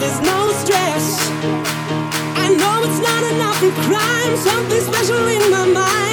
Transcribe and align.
there's 0.00 0.20
no 0.20 0.52
stress. 0.62 1.04
I 2.44 2.48
know 2.60 2.74
it's 2.86 3.00
not 3.00 3.22
enough 3.32 3.58
to 3.60 3.70
crime, 3.86 4.36
something 4.36 4.80
special 4.80 5.26
in 5.28 5.50
my 5.50 5.66
mind. 5.66 6.05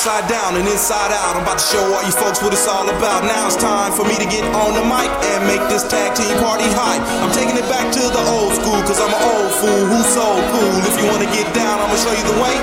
Upside 0.00 0.30
down 0.30 0.56
and 0.56 0.66
inside 0.66 1.12
out. 1.12 1.36
I'm 1.36 1.42
about 1.42 1.60
to 1.60 1.66
show 1.76 1.84
all 1.92 2.00
you 2.00 2.10
folks 2.10 2.40
what 2.40 2.54
it's 2.54 2.66
all 2.66 2.88
about. 2.88 3.20
Now 3.20 3.44
it's 3.44 3.60
time 3.60 3.92
for 3.92 4.00
me 4.08 4.16
to 4.16 4.24
get 4.24 4.48
on 4.56 4.72
the 4.72 4.80
mic 4.80 5.12
and 5.28 5.44
make 5.44 5.60
this 5.68 5.84
tag 5.84 6.16
team 6.16 6.40
party 6.40 6.64
hype. 6.72 7.04
I'm 7.20 7.30
taking 7.36 7.52
it 7.52 7.68
back 7.68 7.92
to 7.92 8.00
the 8.08 8.24
old 8.32 8.56
school, 8.56 8.80
cause 8.88 8.96
I'm 8.96 9.12
an 9.12 9.20
old 9.20 9.52
fool 9.60 9.84
who's 9.92 10.08
so 10.08 10.24
cool. 10.56 10.80
If 10.88 10.96
you 10.96 11.04
wanna 11.04 11.28
get 11.36 11.52
down, 11.52 11.84
I'ma 11.84 11.96
show 12.00 12.16
you 12.16 12.24
the 12.32 12.40
way. 12.40 12.56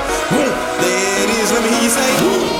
There 0.82 1.26
it 1.26 1.30
is, 1.38 1.52
let 1.54 1.62
me 1.62 1.70
hear 1.70 1.84
you 1.84 1.94
say. 1.94 2.57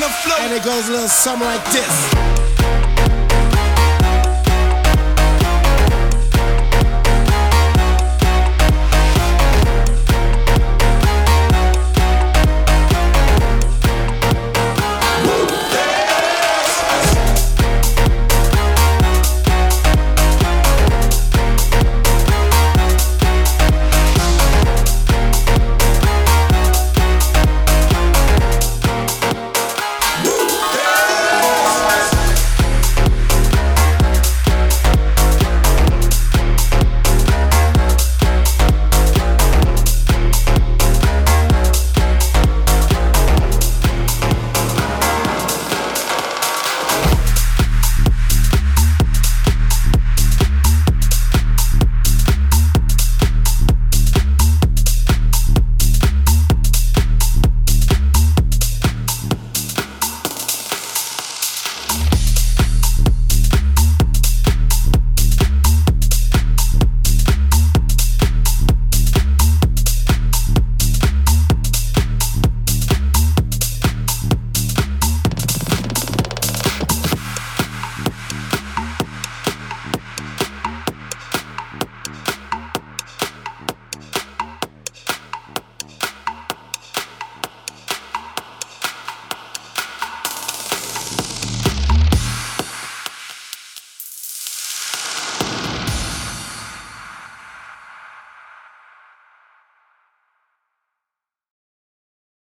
The 0.00 0.08
flow. 0.08 0.36
And 0.40 0.52
it 0.52 0.64
goes 0.64 0.88
a 0.88 0.92
little 0.92 1.08
something 1.08 1.46
like 1.46 1.64
this. 1.72 2.49